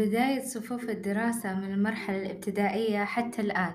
[0.00, 3.72] بداية صفوف الدراسة من المرحلة الابتدائية حتى الآن،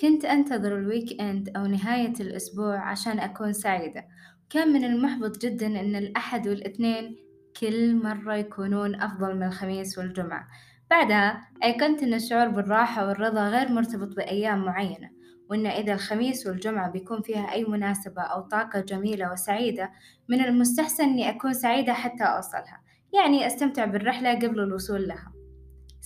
[0.00, 4.04] كنت أنتظر الويك إند أو نهاية الأسبوع عشان أكون سعيدة،
[4.50, 7.16] كان من المحبط جدًا إن الأحد والإثنين
[7.60, 10.48] كل مرة يكونون أفضل من الخميس والجمعة،
[10.90, 15.10] بعدها أيقنت إن الشعور بالراحة والرضا غير مرتبط بأيام معينة،
[15.50, 19.90] وإن إذا الخميس والجمعة بيكون فيها أي مناسبة أو طاقة جميلة وسعيدة
[20.28, 22.80] من المستحسن إني أكون سعيدة حتى أوصلها،
[23.14, 25.35] يعني أستمتع بالرحلة قبل الوصول لها.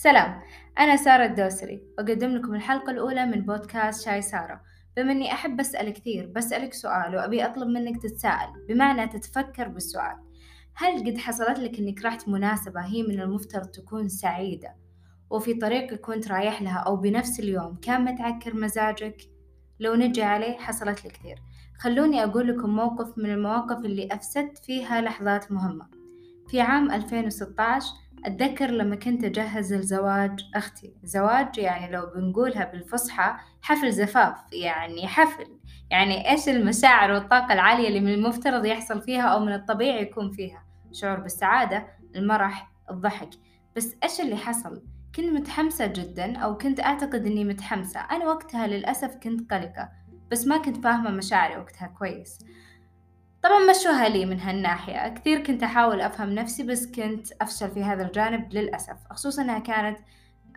[0.02, 0.40] سلام
[0.78, 4.60] أنا سارة الدوسري وأقدم لكم الحلقة الأولى من بودكاست شاي سارة.
[4.96, 10.16] بما أني أحب أسأل كثير بسألك سؤال وأبي أطلب منك تتساءل بمعنى تتفكر بالسؤال.
[10.74, 14.74] هل قد حصلت لك أنك رحت مناسبة هي من المفترض تكون سعيدة
[15.30, 19.16] وفي طريقك كنت رايح لها أو بنفس اليوم كان متعكر مزاجك؟
[19.80, 21.38] لو نجي عليه حصلت لي كثير.
[21.78, 25.86] خلوني أقول لكم موقف من المواقف اللي أفسدت فيها لحظات مهمة.
[26.48, 27.86] في عام 2016
[28.24, 35.46] أتذكر لما كنت أجهز لزواج أختي زواج يعني لو بنقولها بالفصحى حفل زفاف يعني حفل.
[35.90, 40.64] يعني إيش المشاعر والطاقة العالية اللي من المفترض يحصل فيها أو من الطبيعي يكون فيها؟
[40.92, 43.30] شعور بالسعادة المرح الضحك.
[43.76, 44.82] بس إيش اللي حصل؟
[45.14, 48.00] كنت متحمسة جدا أو كنت أعتقد إني متحمسة.
[48.00, 49.88] أنا وقتها للأسف كنت قلقة
[50.30, 52.38] بس ما كنت فاهمة مشاعري وقتها كويس.
[53.42, 55.08] طبعا مشوها لي من هالناحية.
[55.14, 59.98] كثير كنت أحاول أفهم نفسي بس كنت أفشل في هذا الجانب للأسف خصوصا أنها كانت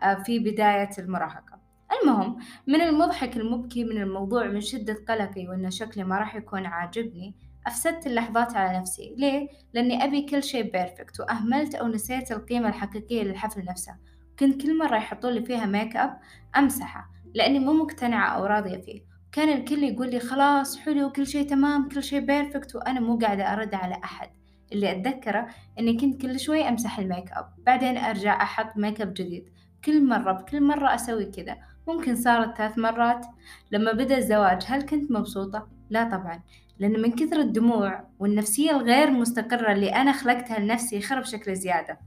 [0.02, 1.58] آه، في بداية المراهقة.
[2.02, 7.34] المهم من المضحك المبكي من الموضوع من شدة قلقي وأن شكلي ما راح يكون عاجبني
[7.66, 9.14] أفسدت اللحظات على نفسي.
[9.18, 13.96] ليه؟ لأني أبي كل شيء perfect وأهملت أو نسيت القيمة الحقيقية للحفل نفسه.
[14.38, 16.18] كنت كل مرة يحطون لي فيها ميك أب
[16.56, 19.13] أمسحه لأني مو مقتنعة أو راضية فيه.
[19.34, 23.52] كان الكل يقول لي خلاص حلو كل شيء تمام كل شيء perfect وأنا مو قاعدة
[23.52, 24.28] أرد على أحد.
[24.72, 25.46] اللي أتذكره
[25.78, 29.48] إني كنت كل شوي أمسح الميك أب بعدين أرجع أحط ميك أب جديد.
[29.84, 31.56] كل مرة بكل مرة أسوي كذا.
[31.88, 33.26] ممكن صارت ثلاث مرات.
[33.70, 36.42] لما بدأ الزواج هل كنت مبسوطة؟ لا طبعا.
[36.78, 41.98] لأن من كثر الدموع والنفسية الغير مستقرة اللي أنا خلقتها لنفسي خرب شكل زيادة.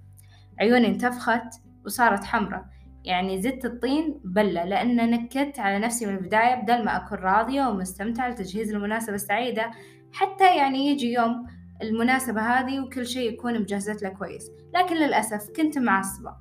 [0.60, 2.66] عيوني انتفخت وصارت حمرة
[3.08, 8.30] يعني زدت الطين بلة لأن نكدت على نفسي من البداية بدل ما أكون راضية ومستمتعة
[8.30, 9.72] لتجهيز المناسبة السعيدة
[10.12, 11.48] حتى يعني يجي يوم
[11.82, 14.52] المناسبة هذه وكل شيء يكون مجهزت له كويس.
[14.74, 16.34] لكن للأسف كنت معصبة.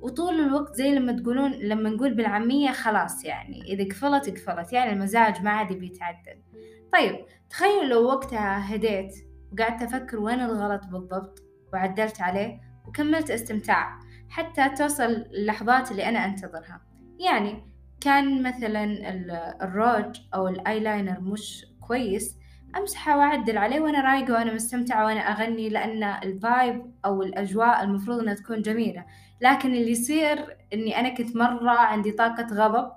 [0.00, 5.42] وطول الوقت زي لما تقولون لما نقول بالعامية خلاص يعني إذا قفلت قفلت يعني المزاج
[5.42, 6.42] ما عاد بيتعدل
[6.92, 7.16] طيب
[7.50, 9.14] تخيل لو وقتها هديت
[9.52, 11.42] وقعدت أفكر وين الغلط بالضبط
[11.72, 13.98] وعدلت عليه وكملت استمتاع.
[14.30, 16.80] حتى توصل اللحظات اللي أنا أنتظرها.
[17.20, 17.64] يعني
[18.00, 18.84] كان مثلا
[19.64, 22.36] الروج أو الآيلاينر مش كويس
[22.76, 28.18] أمسحه وأعدل عليه وأنا رايقة وأنا مستمتعة وأنا أغني لأن ال vibe أو الأجواء المفروض
[28.20, 29.04] إنها تكون جميلة.
[29.40, 32.92] لكن اللي يصير إني أنا كنت مرة عندي طاقة غضب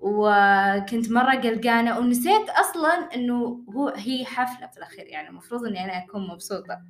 [0.00, 6.04] وكنت مرة قلقانة ونسيت أصلا إنه هو هي حفلة في الأخير يعني المفروض إني أنا
[6.04, 6.80] أكون مبسوطة.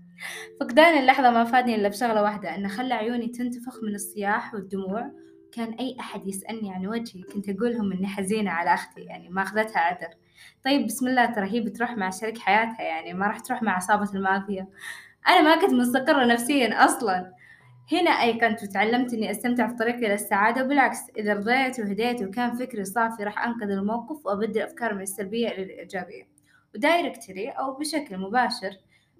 [0.60, 5.10] فقدان اللحظة ما فادني إلا بشغلة واحدة إنه خلى عيوني تنتفخ من الصياح والدموع.
[5.52, 9.78] كان أي أحد يسألني عن وجهي كنت أقولهم إني حزينة على أختي يعني ما أخذتها
[9.80, 10.14] عذر.
[10.64, 14.10] طيب بسم الله ترى هي بتروح مع شريك حياتها يعني ما راح تروح مع عصابة
[14.14, 14.66] المافيا.
[15.28, 17.32] أنا ما كنت مستقرة نفسيا أصلا.
[17.92, 23.24] هنا أيقنت وتعلمت إني أستمتع في طريقي للسعادة وبالعكس إذا رضيت وهديت وكان فكري صافي
[23.24, 26.28] راح أنقذ الموقف وأبدل أفكار من السلبية إلى الإيجابية.
[26.74, 28.76] ودايركتلي أو بشكل مباشر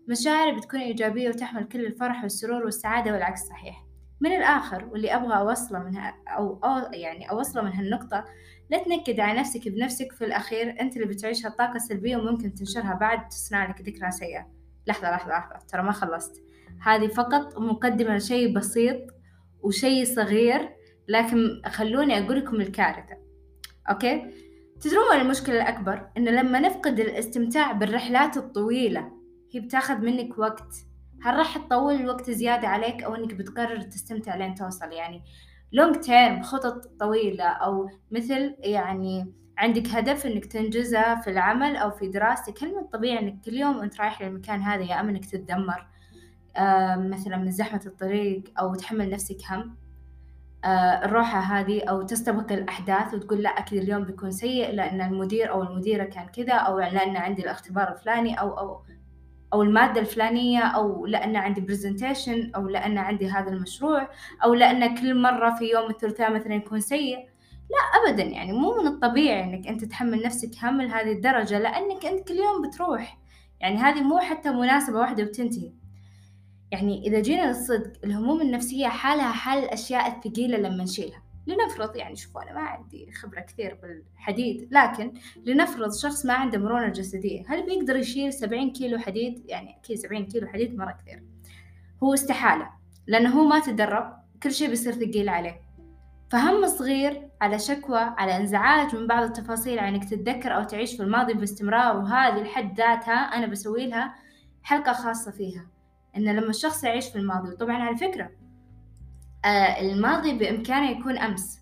[0.08, 3.84] مشاعري بتكون إيجابية وتحمل كل الفرح والسرور والسعادة والعكس صحيح.
[4.20, 8.24] من الآخر واللي أبغى أوصله منها أو, أو يعني أوصله من هالنقطة
[8.70, 13.28] لا تنكد على نفسك بنفسك في الأخير أنت اللي بتعيش هالطاقة السلبية وممكن تنشرها بعد
[13.28, 14.46] تصنع لك ذكرى سيئة.
[14.86, 16.47] لحظة لحظة لحظة ترى ما خلصت.
[16.82, 18.96] هذه فقط مقدمة لشيء بسيط
[19.62, 20.68] وشيء صغير
[21.08, 23.16] لكن خلوني أقول لكم الكارثة.
[23.90, 24.30] أوكي؟
[24.80, 29.12] تدرون المشكلة الأكبر؟ إنه لما نفقد الاستمتاع بالرحلات الطويلة
[29.54, 30.74] هي بتاخذ منك وقت.
[31.22, 35.22] هل راح تطول الوقت زيادة عليك أو إنك بتقرر تستمتع لين توصل؟ يعني
[35.72, 42.08] لونج تيرم خطط طويلة أو مثل يعني عندك هدف إنك تنجزه في العمل أو في
[42.08, 45.86] دراستك هل من الطبيعي إنك كل يوم وأنت رايح للمكان هذا يا أما إنك تتدمر؟
[46.96, 49.76] مثلا من زحمة الطريق أو تحمل نفسك هم
[50.64, 55.62] آه الروحة هذه أو تستبق الأحداث وتقول لا أكيد اليوم بيكون سيء لأن المدير أو
[55.62, 58.82] المديرة كان كذا أو لأن عندي الاختبار الفلاني أو أو
[59.52, 64.08] أو المادة الفلانية أو لأن عندي برزنتيشن أو لأن عندي هذا المشروع
[64.44, 67.18] أو لأن كل مرة في يوم الثلاثاء مثلا يكون سيء.
[67.70, 72.28] لا أبدا يعني مو من الطبيعي إنك أنت تحمل نفسك هم لهذه الدرجة لأنك أنت
[72.28, 73.18] كل يوم بتروح.
[73.60, 75.72] يعني هذه مو حتى مناسبة واحدة وتنتهي.
[76.72, 81.22] يعني إذا جينا للصدق الهموم النفسية حالها حال الأشياء الثقيلة لما نشيلها.
[81.46, 85.12] لنفرض يعني شوفوا أنا ما عندي خبرة كثير بالحديد لكن
[85.46, 90.26] لنفرض شخص ما عنده مرونة جسدية هل بيقدر يشيل سبعين كيلو حديد؟ يعني أكيد سبعين
[90.26, 91.22] كيلو حديد مرة كثير.
[92.02, 92.70] هو استحالة
[93.06, 94.12] لأنه هو ما تدرب
[94.42, 95.60] كل شيء بيصير ثقيل عليه.
[96.30, 101.02] فهم صغير على شكوى على إنزعاج من بعض التفاصيل عن انك تتذكر أو تعيش في
[101.02, 104.14] الماضي باستمرار وهذه لحد ذاتها أنا بسوي لها
[104.62, 105.66] حلقة خاصة فيها.
[106.18, 108.30] إن لما الشخص يعيش في الماضي وطبعا على فكرة
[109.44, 111.60] آه الماضي بإمكانه يكون أمس.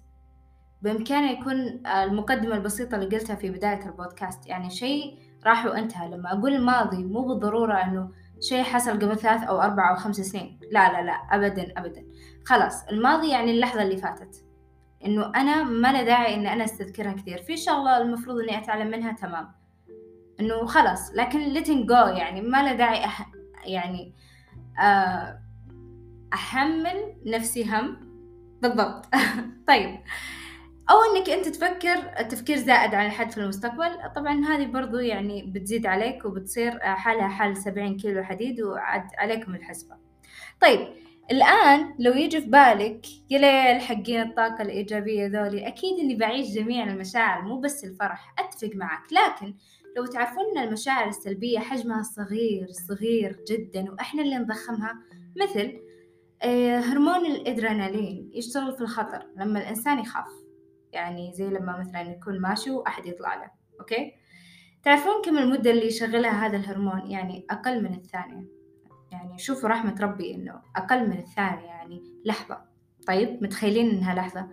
[0.83, 4.47] بإمكانه يكون آه المقدمة البسيطة اللي قلتها في بداية البودكاست.
[4.47, 6.09] يعني شيء راح وانتهى.
[6.09, 8.11] لما أقول الماضي مو بالضرورة إنه
[8.41, 10.61] شيء حصل قبل ثلاث أو أربع أو خمس سنين.
[10.73, 12.05] لا لا لا ابدا ابدا.
[12.45, 14.45] خلاص الماضي يعني اللحظة اللي فاتت.
[15.07, 17.39] إنه أنا ما له داعي إني أنا أستذكرها كثير.
[17.43, 19.49] في شغلة المفروض إني أتعلم منها تمام.
[20.41, 23.31] إنه خلاص لكن letting go يعني ما له داعي أح...
[23.65, 24.15] يعني
[26.35, 27.97] أحمل نفسي هم.
[28.63, 29.07] بالضبط.
[29.69, 29.99] طيب.
[30.91, 33.91] أو إنك أنت تفكر تفكير زائد عن الحد في المستقبل.
[34.17, 39.97] طبعا هذه برضو يعني بتزيد عليك وبتصير حالها حال سبعين كيلو حديد وعد عليكم الحسبة.
[40.61, 40.89] طيب.
[41.31, 46.85] الآن لو يجي في بالك يا ليل حقين الطاقة الإيجابية ذولي أكيد إني بعيش جميع
[46.85, 48.35] المشاعر مو بس الفرح.
[48.39, 49.03] أتفق معك.
[49.13, 49.55] لكن
[49.97, 54.95] لو تعرفون أن المشاعر السلبية حجمها صغير صغير جدا وإحنا اللي نضخمها
[55.37, 55.81] مثل
[56.43, 60.29] آه، هرمون الإدرينالين يشتغل في الخطر لما الإنسان يخاف.
[60.93, 63.51] يعني زي لما مثلا يكون ماشي وأحد يطلع له
[63.81, 64.13] أوكي؟
[64.83, 68.47] تعرفون كم المدة اللي يشغلها هذا الهرمون؟ يعني أقل من الثانية.
[69.13, 72.59] يعني شوفوا رحمة ربي إنه أقل من الثانية يعني لحظة.
[73.07, 74.49] طيب متخيلين إنها لحظة؟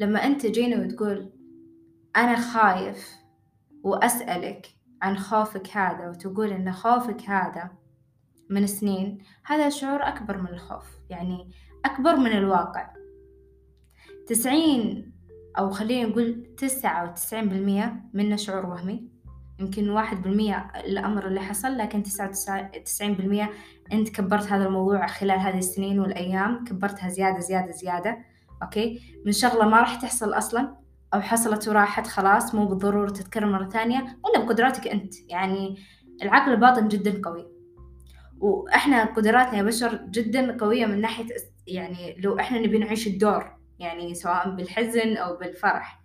[0.00, 1.32] لما أنت جينا وتقول
[2.16, 3.16] أنا خايف
[3.82, 4.66] وأسألك
[5.02, 7.70] عن خوفك هذا وتقول إن خوفك هذا
[8.50, 11.50] من سنين هذا شعور أكبر من الخوف يعني
[11.84, 12.90] أكبر من الواقع.
[14.26, 15.12] تسعين
[15.58, 19.08] أو خلينا نقول تسعة وتسعين بالمية منه شعور وهمي.
[19.60, 22.30] يمكن واحد بالمية الأمر اللي حصل لكن تسعة
[22.74, 23.50] وتسعين بالمية
[23.92, 28.18] أنت كبرت هذا الموضوع خلال هذه السنين والأيام كبرتها زيادة زيادة زيادة
[28.62, 30.81] أوكي؟ من شغلة ما راح تحصل أصلا.
[31.14, 35.14] أو حصلت وراحت خلاص مو بالضرورة تتكرر مرة ثانية إلا بقدراتك أنت.
[35.30, 35.76] يعني
[36.22, 37.46] العقل الباطن جدا قوي.
[38.40, 41.26] وإحنا قدراتنا يا بشر جدا قوية من ناحية
[41.66, 46.02] يعني لو إحنا نبي نعيش الدور يعني سواء بالحزن أو بالفرح.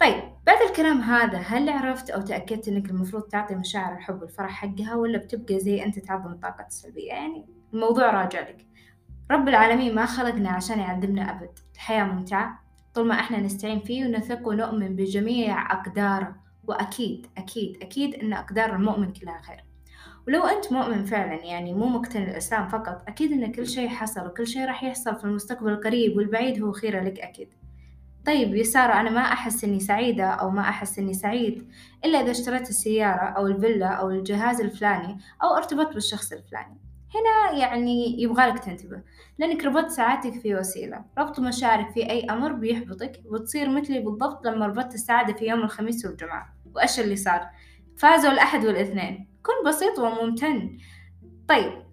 [0.00, 4.94] طيب بعد الكلام هذا هل عرفت أو تأكدت إنك المفروض تعطي مشاعر الحب والفرح حقها
[4.94, 8.66] ولا بتبقى زي أنت تعظم الطاقة السلبية؟ يعني الموضوع راجع لك.
[9.30, 11.58] رب العالمين ما خلقنا عشان يعذبنا أبد.
[11.74, 12.63] الحياة ممتعة.
[12.94, 19.12] طول ما إحنا نستعين فيه ونثق ونؤمن بجميع أقداره وأكيد أكيد أكيد إن أقدار المؤمن
[19.12, 19.64] كلها خير.
[20.28, 24.46] ولو أنت مؤمن فعلا يعني مو مقتنع الإسلام فقط أكيد إن كل شيء حصل وكل
[24.46, 27.48] شيء راح يحصل في المستقبل القريب والبعيد هو خير لك أكيد.
[28.26, 31.68] طيب يا سارة أنا ما أحس إني سعيدة أو ما أحس إني سعيد
[32.04, 36.83] إلا إذا اشتريت السيارة أو الفيلا أو الجهاز الفلاني أو ارتبطت بالشخص الفلاني.
[37.14, 39.02] هنا يعني يبغالك تنتبه
[39.38, 44.66] لأنك ربطت سعادتك في وسيلة ربط مشاعرك في أي أمر بيحبطك وتصير مثلي بالضبط لما
[44.66, 47.48] ربطت السعادة في يوم الخميس والجمعة وإيش اللي صار؟
[47.96, 50.78] فازوا الأحد والإثنين كن بسيط وممتن.
[51.48, 51.84] طيب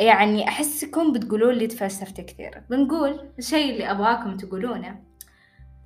[0.00, 5.02] يعني أحسكم بتقولون لي تفلسفت كثير بنقول الشيء اللي أبغاكم تقولونه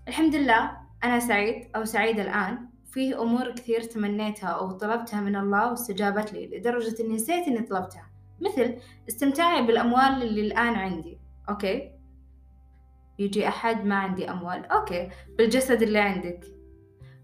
[0.08, 0.70] الحمد لله
[1.04, 6.46] أنا سعيد أو سعيدة الآن فيه أمور كثير تمنيتها أو طلبتها من الله واستجابت لي
[6.58, 8.10] لدرجة إني نسيت إني طلبتها.
[8.44, 8.76] مثل
[9.08, 11.18] استمتاعي بالأموال اللي الآن عندي.
[11.48, 11.90] okay؟
[13.18, 14.66] يجي أحد ما عندي أموال.
[14.66, 15.08] okay.
[15.38, 16.44] بالجسد اللي عندك.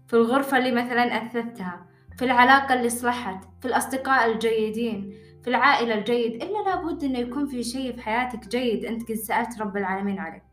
[0.07, 1.85] في الغرفة اللي مثلا أثثتها.
[2.17, 3.43] في العلاقة اللي صلحت.
[3.61, 5.13] في الأصدقاء الجيدين.
[5.43, 6.43] في العائلة الجيد.
[6.43, 10.43] إلا لابد إنه يكون في شيء في حياتك جيد أنت قد سألت رب العالمين عليه.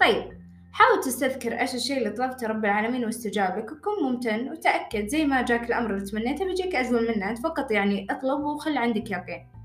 [0.00, 0.38] طيب
[0.72, 5.06] حاول تستذكر إيش الشيء اللي طلبته رب العالمين واستجاب لك وكن ممتن وتأكد.
[5.06, 7.30] زي ما جاك الأمر اللي تمنيته بيجيك أجمل منه.
[7.30, 9.57] أنت فقط يعني اطلب وخلي عندك يقين.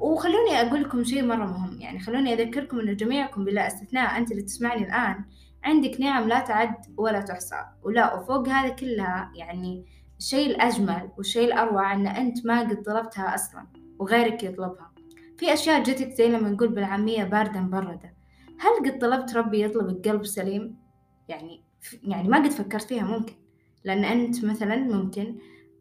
[0.00, 1.80] وخلوني أقول لكم شيء مرة مهم.
[1.80, 5.24] يعني خلوني أذكركم إنه جميعكم بلا استثناء أنت اللي تسمعني الآن
[5.64, 7.64] عندك نعم لا تعد ولا تحصى.
[7.82, 9.86] ولا وفوق هذا كلها يعني
[10.18, 13.66] الشيء الأجمل والشيء الأروع أن أنت ما قد طلبتها أصلا
[13.98, 14.92] وغيرك يطلبها.
[15.36, 18.14] في أشياء جتك زي لما نقول بالعامية باردة مبردة
[18.60, 20.76] هل قد طلبت ربي يطلبك قلب سليم؟
[21.28, 21.64] يعني
[22.02, 23.34] يعني ما قد فكرت فيها ممكن.
[23.84, 25.38] لأن أنت مثلا ممكن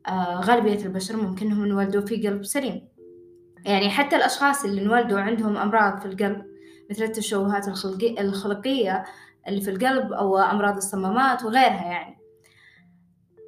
[0.07, 2.87] آه غالبية البشر ممكن إنهم انولدوا في قلب سليم.
[3.65, 6.45] يعني حتى الأشخاص اللي انولدوا عندهم أمراض في القلب
[6.89, 7.67] مثل التشوهات
[8.19, 9.05] الخلقية
[9.47, 12.17] اللي في القلب أو أمراض الصمامات وغيرها يعني.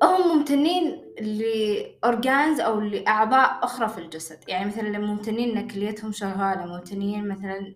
[0.04, 4.40] هم ممتنين ل organs أو لأعضاء أخرى في الجسد.
[4.48, 7.76] يعني مثلا ممتنين إن كليتهم شغالة ممتنين مثلا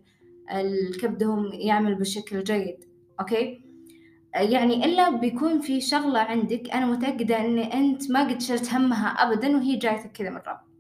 [1.02, 2.86] كبدهم يعمل بشكل جيد
[3.20, 3.64] okay؟
[4.36, 9.58] يعني إلا بيكون في شغلة عندك أنا متأكدة إن أنت ما قد شلت همها أبدا
[9.58, 10.73] وهي جايتك كذا من رب.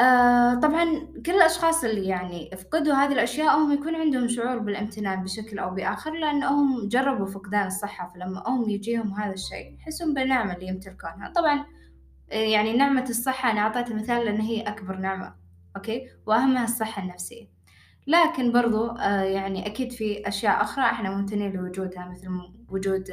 [0.00, 0.84] آه طبعا
[1.26, 6.12] كل الأشخاص اللي يعني فقدوا هذه الأشياء هم يكون عندهم شعور بالامتنان بشكل أو بآخر
[6.12, 11.32] لأنهم جربوا فقدان الصحة فلما هم يجيهم هذا الشيء يحسون بالنعمة اللي يمتلكونها.
[11.36, 11.64] طبعا
[12.28, 15.34] يعني نعمة الصحة أنا أعطيت مثال لأن هي أكبر نعمة
[15.76, 17.48] okay؟ وأهمها الصحة النفسية.
[18.06, 22.28] لكن برضو آه يعني أكيد في أشياء أخرى إحنا ممتنين لوجودها مثل
[22.68, 23.10] وجود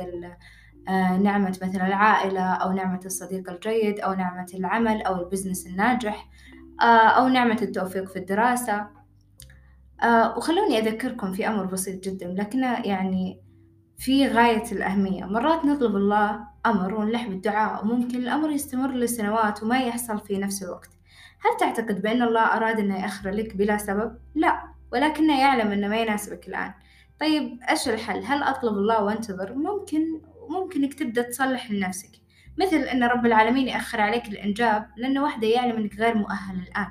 [0.89, 6.27] آه نعمة مثلا العائلة أو نعمة الصديق الجيد أو نعمة العمل أو ال business الناجح.
[6.27, 8.87] آه أو نعمة التوفيق في الدراسة
[10.03, 13.41] آه وخلوني أذكركم في أمر بسيط جدا لكنه يعني
[13.97, 20.19] في غاية الأهمية مرات نطلب الله أمر ونلح بالدعاء وممكن الأمر يستمر لسنوات وما يحصل
[20.19, 20.89] في نفس الوقت
[21.41, 25.97] هل تعتقد بأن الله أراد أنه يأخر لك بلا سبب؟ لا ولكنه يعلم أنه ما
[25.97, 26.73] يناسبك الآن
[27.19, 32.20] طيب إيش الحل؟ هل أطلب الله وأنتظر؟ ممكن ممكن إنك تبدأ تصلح لنفسك
[32.61, 36.87] مثل أن رب العالمين يأخر عليك الإنجاب لأن وحده يعلم أنك غير مؤهل الآن.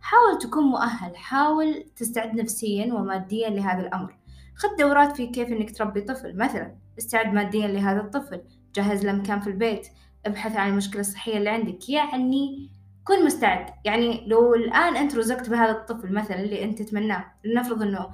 [0.00, 1.16] حاول تكون مؤهل.
[1.16, 4.16] حاول تستعد نفسيا وماديا لهذا الأمر.
[4.54, 6.36] خذ دورات في كيف أنك تربي طفل.
[6.36, 8.40] مثلا استعد ماديا لهذا الطفل.
[8.74, 9.88] جهز له مكان في البيت.
[10.26, 11.88] ابحث عن المشكلة الصحية اللي عندك.
[11.88, 12.70] يعني
[13.04, 13.66] كن مستعد.
[13.84, 18.10] يعني لو الآن أنت رزقت بهذا الطفل مثلا اللي أنت تتمناه لنفرض أنه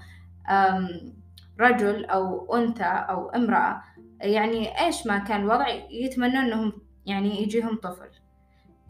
[1.60, 3.82] رجل أو أنثى أو امرأة
[4.20, 6.72] يعني إيش ما كان الوضع يتمنون أنهم
[7.06, 8.08] يعني يجيهم طفل.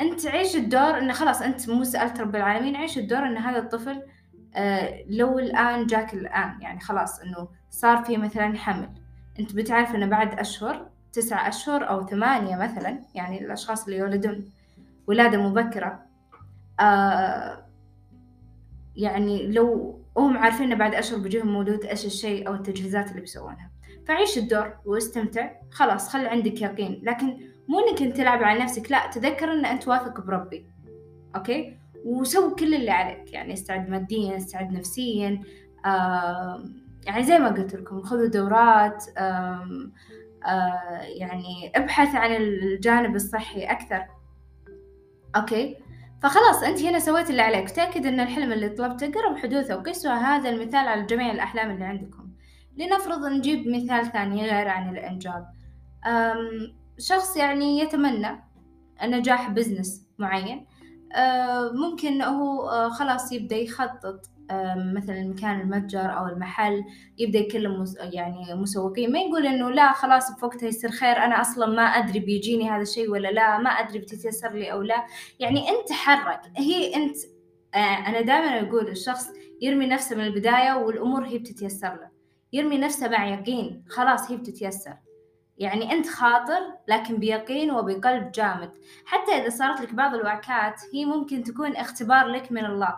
[0.01, 4.03] أنت عيش الدور أنه خلاص أنت مو سألت رب العالمين عيش الدور أن هذا الطفل
[4.55, 8.89] آه لو الآن جاك الآن يعني خلاص أنه صار في مثلا حمل.
[9.41, 14.53] أنت بتعرف أنه بعد أشهر تسعة أشهر أو ثمانية مثلا يعني الأشخاص اللي يولدون
[15.07, 16.03] ولادة مبكرة
[16.81, 17.67] آه
[18.97, 23.71] يعني لو هم عارفين إنه بعد أشهر بيجيهم مولود إيش الشيء أو التجهيزات اللي بيسوونها.
[24.07, 27.01] فعيش الدور واستمتع خلاص خلي عندك يقين.
[27.03, 30.67] لكن مو إنك أنت تلعب على نفسك لا تذكر إن أنت واثق بربي
[31.37, 35.41] okay؟ وسوي كل اللي عليك يعني استعد ماديا استعد نفسيا
[35.87, 36.65] آه
[37.07, 39.91] يعني زي ما قلت لكم خذوا دورات آه
[40.47, 44.05] آه يعني ابحث عن الجانب الصحي أكثر
[45.37, 45.77] okay؟
[46.23, 50.51] فخلاص أنت هنا سويت اللي عليك تأكد أن الحلم اللي طلبته قرب حدوثه وقسوا هذا
[50.51, 52.31] المثال على جميع الأحلام اللي عندكم
[52.77, 55.47] لنفرض نجيب مثال ثاني غير عن الإنجاب
[57.01, 58.43] شخص يعني يتمنى
[59.03, 60.67] نجاح بزنس معين
[61.73, 64.21] ممكن هو خلاص يبدأ يخطط
[64.95, 66.85] مثلا مكان المتجر أو المحل
[67.19, 69.13] يبدأ يكلم يعني مسوقين.
[69.13, 73.11] ما يقول إنه لا خلاص بوقتها يصير خير أنا أصلا ما أدري بيجيني هذا الشيء
[73.11, 75.07] ولا لا ما أدري بتتيسر لي أو لا.
[75.39, 77.17] يعني أنت حرك هي أنت
[78.07, 79.27] أنا دائما أقول الشخص
[79.63, 82.11] يرمي نفسه من البداية والأمور هي بتتيسر له.
[82.53, 84.95] يرمي نفسه مع يقين خلاص هي بتتيسر.
[85.61, 88.71] يعني أنت خاطر لكن بيقين وبقلب جامد.
[89.05, 92.95] حتى إذا صارت لك بعض الوعكات هي ممكن تكون اختبار لك من الله.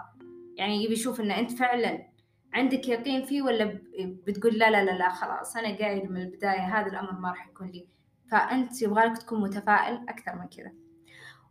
[0.57, 2.07] يعني يبي يشوف إن أنت فعلا
[2.55, 3.79] عندك يقين فيه ولا
[4.27, 7.67] بتقول لا لا لا لا خلاص أنا قايل من البداية هذا الأمر ما راح يكون
[7.67, 7.87] لي.
[8.31, 10.73] فأنت يبغالك تكون متفائل أكثر من كذا.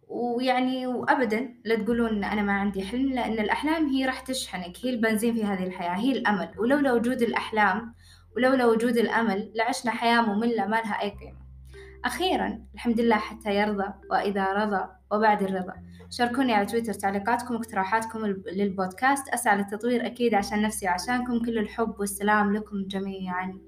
[0.08, 4.86] ويعني وابدا لا تقولون أنا ما عندي حلم لأن الأحلام هي راح تشحنك.
[4.86, 6.52] هي البنزين في هذه الحياة هي الأمل.
[6.58, 7.94] ولولا وجود الأحلام
[8.36, 11.42] ولولا وجود الأمل لعشنا حياة مملة ما لها أي قيمة.
[12.06, 15.74] أخيرا الحمد لله حتى يرضى وإذا رضى وبعد الرضا.
[16.10, 19.30] شاركوني على تويتر تعليقاتكم واقتراحاتكم للبودكاست.
[19.30, 21.46] أسعى للتطوير أكيد عشان نفسي وعشانكم.
[21.46, 23.60] كل الحب والسلام لكم جميعا.